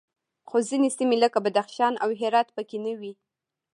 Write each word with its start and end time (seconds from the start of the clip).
خو 0.49 0.57
ځینې 0.69 0.89
سیمې 0.97 1.17
لکه 1.23 1.37
بدخشان 1.45 1.93
او 2.03 2.09
هرات 2.19 2.47
پکې 2.55 2.77
نه 2.85 2.93
وې 2.99 3.13